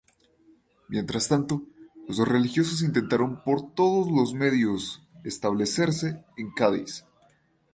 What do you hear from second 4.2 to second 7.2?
medios establecerse en Cádiz.